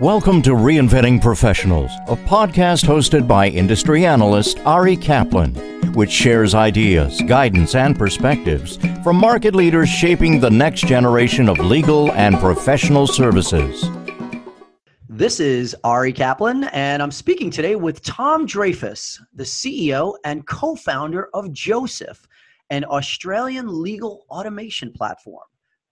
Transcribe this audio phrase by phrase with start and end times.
[0.00, 5.54] Welcome to Reinventing Professionals, a podcast hosted by industry analyst Ari Kaplan,
[5.94, 12.12] which shares ideas, guidance, and perspectives from market leaders shaping the next generation of legal
[12.12, 13.88] and professional services.
[15.08, 20.76] This is Ari Kaplan, and I'm speaking today with Tom Dreyfus, the CEO and co
[20.76, 22.20] founder of Josef,
[22.68, 25.46] an Australian legal automation platform.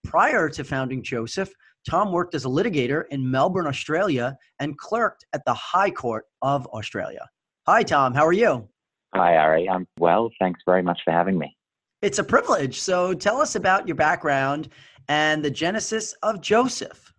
[0.04, 1.54] Prior to founding Josef,
[1.88, 6.66] Tom worked as a litigator in Melbourne, Australia, and clerked at the High Court of
[6.68, 7.28] Australia.
[7.66, 8.14] Hi, Tom.
[8.14, 8.68] How are you?
[9.14, 9.68] Hi, Ari.
[9.68, 10.30] I'm well.
[10.40, 11.56] Thanks very much for having me.
[12.02, 12.80] It's a privilege.
[12.80, 14.68] So tell us about your background
[15.08, 17.12] and the genesis of Josef.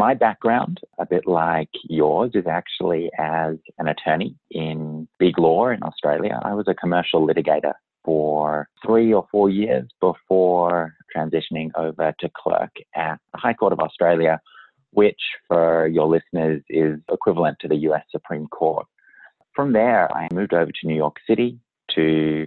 [0.00, 5.82] My background, a bit like yours, is actually as an attorney in big law in
[5.82, 6.40] Australia.
[6.44, 7.72] I was a commercial litigator
[8.04, 13.80] for three or four years before transitioning over to clerk at the High Court of
[13.80, 14.40] Australia,
[14.92, 18.86] which, for your listeners, is equivalent to the US Supreme Court.
[19.54, 21.58] From there, I moved over to New York City
[21.94, 22.46] to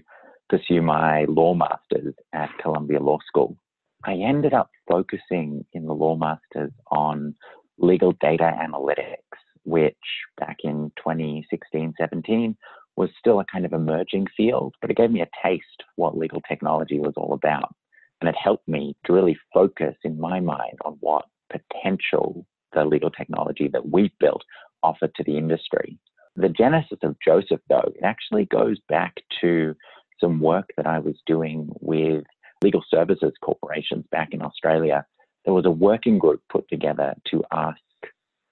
[0.49, 3.57] pursue my law master's at Columbia Law School.
[4.03, 7.35] I ended up focusing in the law master's on
[7.77, 9.95] legal data analytics, which
[10.37, 12.57] back in 2016 17
[12.97, 16.41] was still a kind of emerging field, but it gave me a taste what legal
[16.47, 17.73] technology was all about.
[18.21, 23.09] And it helped me to really focus in my mind on what potential the legal
[23.09, 24.43] technology that we've built
[24.83, 25.97] offered to the industry.
[26.35, 29.75] The genesis of Josef, though, it actually goes back to
[30.19, 32.23] some work that I was doing with
[32.61, 35.05] legal services corporations back in Australia.
[35.43, 37.79] There was a working group put together to ask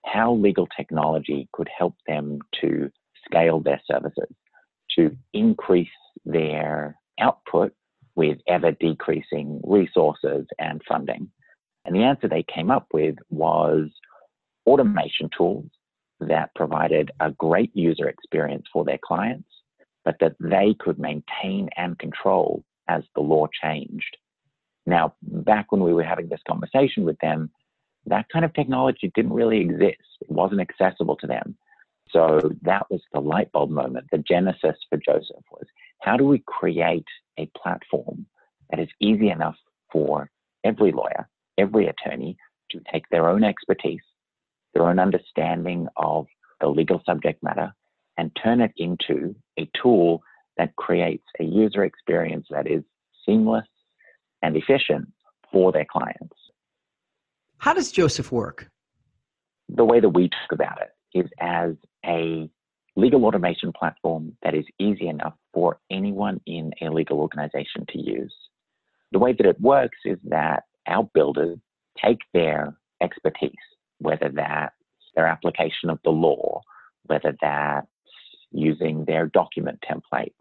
[0.05, 2.91] how legal technology could help them to
[3.25, 4.29] scale their services,
[4.97, 5.87] to increase
[6.25, 7.73] their output
[8.19, 11.31] with ever decreasing resources and funding.
[11.85, 13.87] And the answer they came up with was
[14.67, 15.67] automation tools
[16.19, 19.47] that provided a great user experience for their clients,
[20.03, 24.17] but that they could maintain and control as the law changed.
[24.85, 27.49] Now, back when we were having this conversation with them,
[28.07, 30.09] that kind of technology didn't really exist.
[30.19, 31.55] It wasn't accessible to them.
[32.11, 34.07] So that was the light bulb moment.
[34.11, 35.67] The genesis for Josef was
[36.01, 37.05] how do we create
[37.37, 38.25] a platform
[38.69, 39.55] that is easy enough
[39.91, 40.29] for
[40.63, 41.27] every lawyer,
[41.57, 42.37] every attorney
[42.71, 44.01] to take their own expertise,
[44.73, 46.25] their own understanding of
[46.61, 47.73] the legal subject matter,
[48.17, 50.21] and turn it into a tool
[50.57, 52.83] that creates a user experience that is
[53.25, 53.67] seamless
[54.41, 55.07] and efficient
[55.51, 56.35] for their clients.
[57.57, 58.69] How does Josef work?
[59.69, 62.49] The way that we talk about it is as a
[62.99, 68.33] legal automation platform that is easy enough for anyone in a legal organization to use.
[69.11, 71.57] The way that it works is that our builders
[72.03, 73.51] take their expertise,
[73.99, 74.75] whether that's
[75.15, 76.61] their application of the law,
[77.05, 77.87] whether that's
[78.51, 80.33] using their document templates,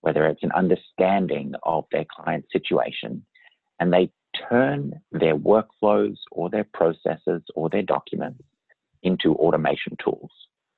[0.00, 3.24] whether it's an understanding of their client situation,
[3.80, 4.10] and they
[4.48, 8.42] turn their workflows or their processes or their documents
[9.02, 10.30] into automation tools.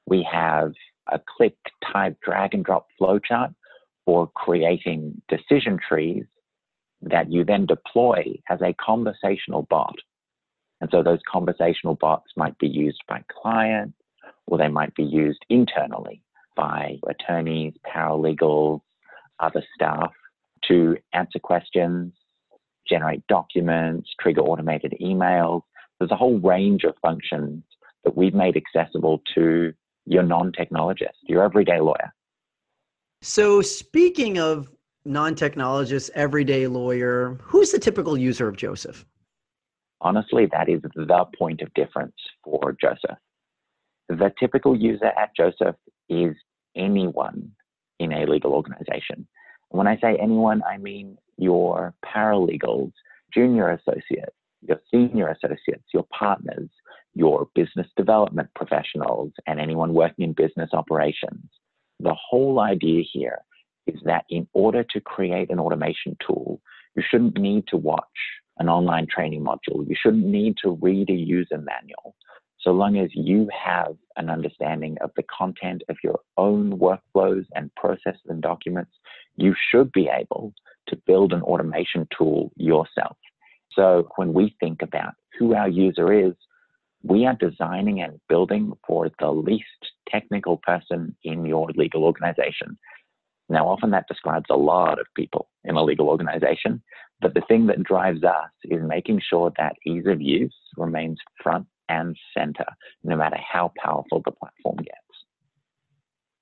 [0.06, 0.72] We have
[1.08, 1.56] a click,
[1.92, 3.54] type, drag and drop flowchart
[4.04, 6.24] for creating decision trees
[7.02, 9.96] that you then deploy as a conversational bot.
[10.80, 13.96] And so those conversational bots might be used by clients
[14.46, 16.22] or they might be used internally
[16.56, 18.80] by attorneys, paralegals,
[19.38, 20.12] other staff
[20.68, 22.12] to answer questions,
[22.88, 25.62] generate documents, trigger automated emails.
[25.98, 27.62] There's a whole range of functions
[28.04, 29.72] that we've made accessible to
[30.06, 32.12] your non technologist, your everyday lawyer.
[33.22, 34.70] So, speaking of
[35.04, 39.04] non technologist, everyday lawyer, who's the typical user of Josef?
[40.00, 43.18] Honestly, that is the point of difference for Josef.
[44.08, 45.76] The typical user at Josef
[46.08, 46.34] is
[46.74, 47.52] anyone
[47.98, 49.28] in a legal organization.
[49.68, 52.92] When I say anyone, I mean your paralegals,
[53.32, 54.34] junior associates,
[54.66, 56.68] your senior associates, your partners,
[57.14, 61.44] your business development professionals, and anyone working in business operations.
[61.98, 63.40] The whole idea here
[63.86, 66.60] is that in order to create an automation tool,
[66.96, 68.04] you shouldn't need to watch
[68.58, 69.88] an online training module.
[69.88, 72.14] You shouldn't need to read a user manual.
[72.60, 77.74] So long as you have an understanding of the content of your own workflows and
[77.74, 78.92] processes and documents,
[79.36, 80.52] you should be able
[80.88, 83.16] to build an automation tool yourself.
[83.72, 86.34] So when we think about who our user is,
[87.02, 89.64] we are designing and building for the least
[90.08, 92.78] technical person in your legal organization.
[93.48, 96.82] Now, often that describes a lot of people in a legal organization,
[97.20, 101.66] but the thing that drives us is making sure that ease of use remains front
[101.88, 102.66] and center,
[103.02, 104.96] no matter how powerful the platform gets.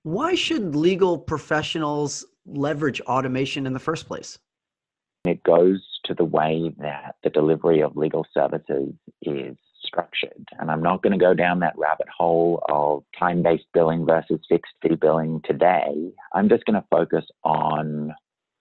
[0.02, 4.38] Why should legal professionals leverage automation in the first place?
[5.24, 10.46] It goes to the way that the delivery of legal services is structured.
[10.58, 14.40] And I'm not going to go down that rabbit hole of time based billing versus
[14.48, 16.12] fixed fee billing today.
[16.32, 18.14] I'm just going to focus on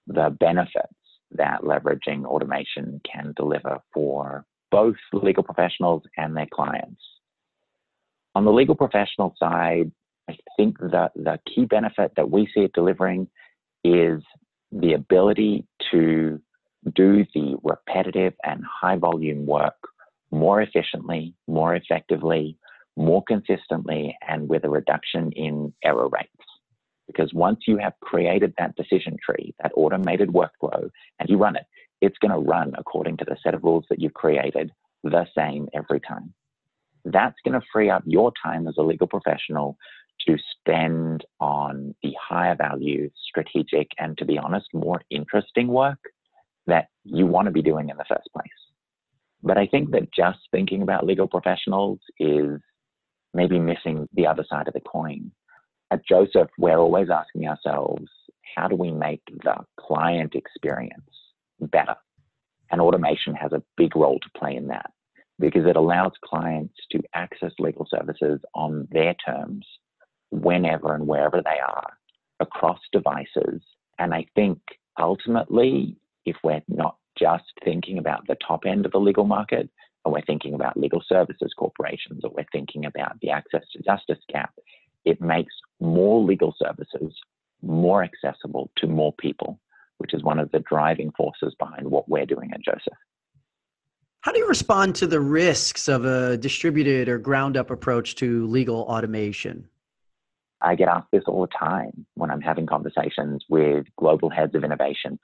[0.07, 0.93] the benefits
[1.31, 7.01] that leveraging automation can deliver for both legal professionals and their clients.
[8.35, 9.91] On the legal professional side,
[10.29, 13.27] I think that the key benefit that we see it delivering
[13.83, 14.21] is
[14.71, 16.41] the ability to
[16.93, 19.75] do the repetitive and high volume work
[20.31, 22.57] more efficiently, more effectively,
[22.95, 26.31] more consistently, and with a reduction in error rates.
[27.05, 30.89] Because once you have created that decision tree, that automated workflow,
[31.19, 31.65] and you run it,
[32.01, 34.71] it's going to run according to the set of rules that you've created
[35.03, 36.33] the same every time.
[37.05, 39.77] That's going to free up your time as a legal professional
[40.27, 45.99] to spend on the higher value, strategic, and to be honest, more interesting work
[46.65, 48.66] that you want to be doing in the first place.
[49.47, 52.59] But I think that just thinking about legal professionals is
[53.33, 55.31] maybe missing the other side of the coin.
[55.89, 58.09] At Josef, we're always asking ourselves,
[58.55, 60.99] how do we make the client experience
[61.61, 61.95] better?
[62.71, 64.91] And automation has a big role to play in that
[65.39, 69.65] because it allows clients to access legal services on their terms
[70.29, 71.93] whenever and wherever they are
[72.41, 73.61] across devices.
[73.97, 74.59] And I think
[74.99, 75.95] ultimately,
[76.25, 79.69] if we're not just thinking about the top end of the legal market,
[80.05, 84.23] or we're thinking about legal services corporations, or we're thinking about the access to justice
[84.31, 84.53] gap,
[85.05, 87.13] it makes more legal services
[87.61, 89.59] more accessible to more people,
[89.97, 92.93] which is one of the driving forces behind what we're doing at Josef.
[94.21, 98.45] How do you respond to the risks of a distributed or ground up approach to
[98.47, 99.67] legal automation?
[100.61, 104.63] I get asked this all the time when I'm having conversations with global heads of
[104.63, 105.19] innovation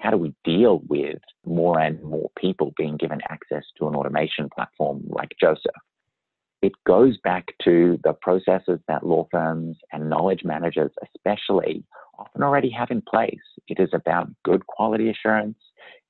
[0.00, 4.48] how do we deal with more and more people being given access to an automation
[4.54, 5.74] platform like Josef?
[6.62, 11.84] It goes back to the processes that law firms and knowledge managers, especially,
[12.18, 13.38] often already have in place.
[13.68, 15.56] It is about good quality assurance.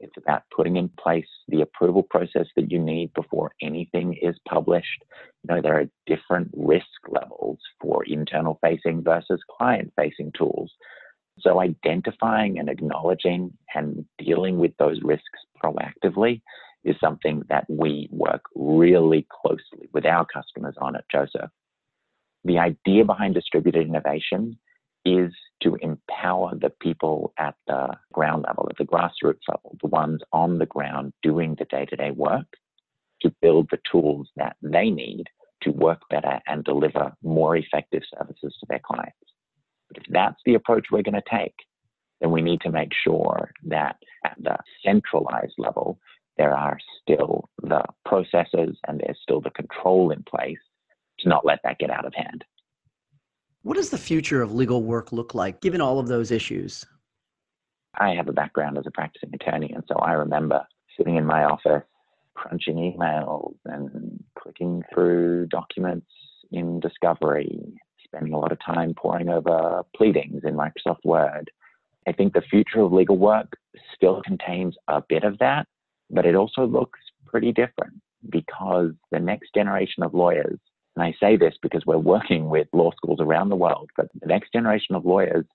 [0.00, 5.04] It's about putting in place the approval process that you need before anything is published.
[5.44, 10.72] You know, there are different risk levels for internal facing versus client facing tools.
[11.40, 15.24] So identifying and acknowledging and dealing with those risks
[15.62, 16.42] proactively
[16.84, 21.50] is something that we work really closely with our customers on at Josef.
[22.44, 24.58] The idea behind distributed innovation
[25.04, 25.32] is
[25.62, 30.58] to empower the people at the ground level, at the grassroots level, the ones on
[30.58, 32.46] the ground doing the day to day work,
[33.22, 35.24] to build the tools that they need
[35.62, 39.16] to work better and deliver more effective services to their clients.
[39.90, 41.54] But if that's the approach we're going to take,
[42.20, 45.98] then we need to make sure that at the centralized level,
[46.36, 50.58] there are still the processes and there's still the control in place
[51.20, 52.44] to not let that get out of hand.
[53.62, 56.84] What does the future of legal work look like given all of those issues?
[57.98, 60.66] I have a background as a practicing attorney, and so I remember
[60.96, 61.82] sitting in my office
[62.34, 66.06] crunching emails and clicking through documents
[66.52, 67.74] in Discovery
[68.10, 71.50] spending a lot of time poring over pleadings in Microsoft Word.
[72.06, 73.52] I think the future of legal work
[73.94, 75.66] still contains a bit of that,
[76.10, 77.94] but it also looks pretty different
[78.28, 80.58] because the next generation of lawyers,
[80.96, 84.26] and I say this because we're working with law schools around the world, but the
[84.26, 85.46] next generation of lawyers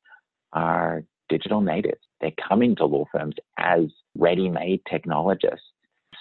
[0.53, 2.01] are digital natives.
[2.21, 3.85] They're coming to law firms as
[4.17, 5.65] ready made technologists.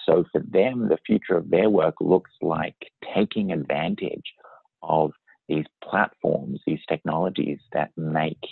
[0.05, 2.75] So for them, the future of their work looks like
[3.15, 4.33] taking advantage
[4.83, 5.11] of
[5.47, 8.43] these platforms, these technologies that make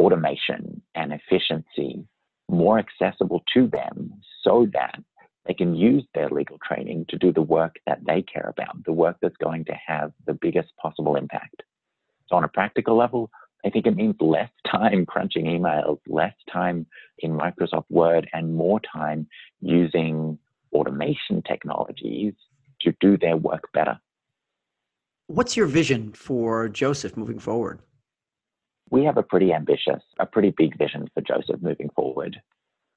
[0.00, 2.06] automation and efficiency
[2.48, 4.98] more accessible to them so that
[5.46, 8.92] they can use their legal training to do the work that they care about, the
[8.92, 11.62] work that's going to have the biggest possible impact.
[12.28, 13.30] So, on a practical level,
[13.64, 16.86] I think it means less time crunching emails, less time
[17.20, 19.28] in Microsoft Word, and more time
[19.60, 20.38] using
[20.72, 22.34] automation technologies
[22.82, 23.98] to do their work better.
[25.28, 27.80] What's your vision for Josef moving forward?
[28.90, 32.40] We have a pretty ambitious, a pretty big vision for Josef moving forward.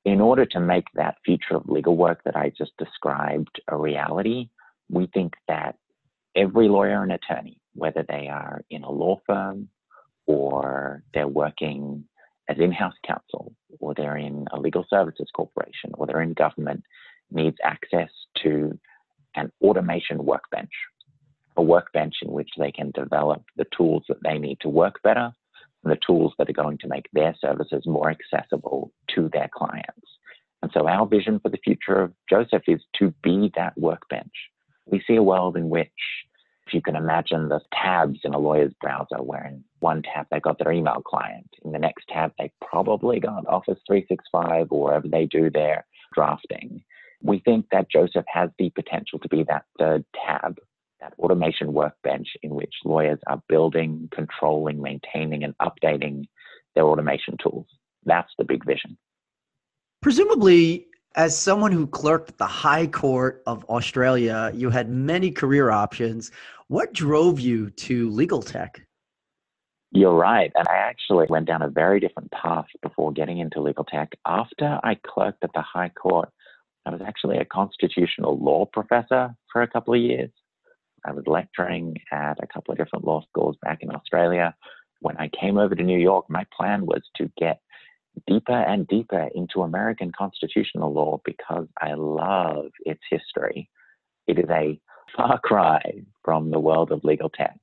[0.05, 4.49] In order to make that future of legal work that I just described a reality,
[4.89, 5.77] we think that
[6.35, 9.69] every lawyer and attorney, whether they are in a law firm
[10.27, 12.03] or they're working
[12.47, 16.83] as in house counsel or they're in a legal services corporation or they're in government,
[17.31, 18.09] needs access
[18.43, 18.77] to
[19.35, 20.69] an automation workbench
[21.59, 25.29] a workbench in which they can develop the tools that they need to work better
[25.83, 30.07] and the tools that are going to make their services more accessible to their clients.
[30.61, 34.31] And so our vision for the future of Josef is to be that workbench.
[34.85, 35.91] We see a world in which
[36.65, 40.39] if you can imagine the tabs in a lawyer's browser, where in one tab they
[40.39, 45.07] got their email client, in the next tab they probably got Office 365 or wherever
[45.09, 46.83] they do their drafting.
[47.21, 50.57] We think that Josef has the potential to be that third tab,
[51.01, 56.27] that automation workbench in which lawyers are building, controlling, maintaining, and updating
[56.75, 57.67] their automation tools.
[58.05, 58.97] That's the big vision.
[60.01, 65.71] Presumably, as someone who clerked at the High Court of Australia, you had many career
[65.71, 66.31] options.
[66.67, 68.81] What drove you to legal tech?
[69.91, 70.51] You're right.
[70.55, 74.13] And I actually went down a very different path before getting into legal tech.
[74.25, 76.29] After I clerked at the High Court,
[76.85, 80.29] I was actually a constitutional law professor for a couple of years.
[81.05, 84.55] I was lecturing at a couple of different law schools back in Australia.
[85.01, 87.61] When I came over to New York, my plan was to get
[88.27, 93.69] deeper and deeper into American constitutional law because I love its history.
[94.27, 94.79] It is a
[95.15, 95.81] far cry
[96.23, 97.57] from the world of legal tech.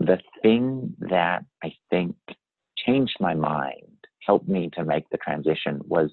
[0.00, 2.16] The thing that I think
[2.76, 3.82] changed my mind,
[4.26, 6.10] helped me to make the transition, was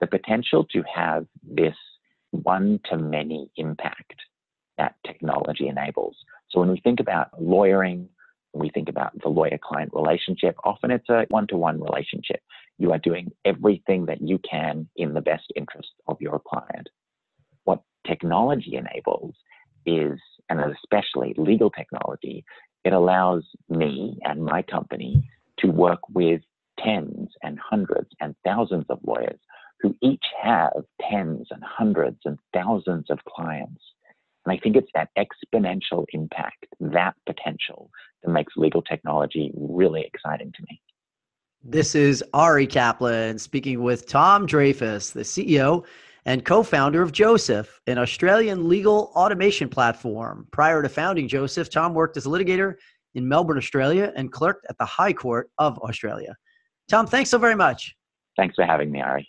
[0.00, 1.74] the potential to have this
[2.30, 4.14] one to many impact
[4.78, 6.16] that technology enables.
[6.50, 8.08] So when we think about lawyering,
[8.52, 12.40] when we think about the lawyer client relationship, often it's a one to one relationship.
[12.78, 16.88] You are doing everything that you can in the best interest of your client.
[17.64, 19.34] What technology enables
[19.84, 20.18] is,
[20.48, 22.44] and especially legal technology,
[22.84, 26.40] it allows me and my company to work with
[26.78, 29.40] tens and hundreds and thousands of lawyers
[29.80, 33.82] who each have tens and hundreds and thousands of clients.
[34.48, 37.90] And I think it's that exponential impact, that potential,
[38.22, 40.80] that makes legal technology really exciting to me.
[41.62, 45.84] This is Ari Kaplan speaking with Tom Dreyfus, the CEO
[46.24, 50.46] and co founder of Josef, an Australian legal automation platform.
[50.50, 52.76] Prior to founding Josef, Tom worked as a litigator
[53.14, 56.34] in Melbourne, Australia, and clerked at the High Court of Australia.
[56.88, 57.94] Tom, thanks so very much.
[58.38, 59.28] Thanks for having me, Ari.